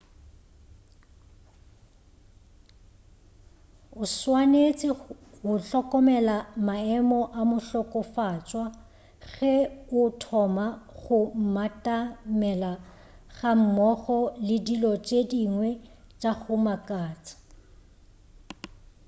o 4.01 4.03
swanetše 4.17 4.89
o 5.51 5.51
hlokomele 5.65 6.37
maemo 6.67 7.21
a 7.39 7.41
mohlokofatšwa 7.49 8.65
ge 9.33 9.55
o 10.01 10.03
thoma 10.21 10.67
go 10.99 11.19
mmatamela 11.39 12.73
ga 13.35 13.51
mmogo 13.61 14.17
le 14.45 14.57
dilo 14.65 14.91
tše 15.05 15.19
dingwe 15.31 15.69
tša 16.19 16.31
go 16.41 16.55
makatša 16.65 17.35